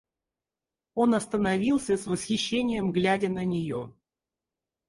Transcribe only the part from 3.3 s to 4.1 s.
нее.